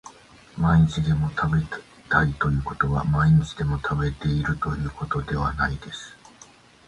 [0.57, 1.59] 毎日でも食べ
[2.09, 6.17] たいということは毎日でも食べているということではないです